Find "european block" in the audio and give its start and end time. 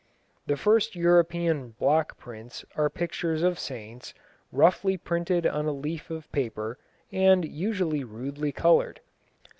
0.95-2.17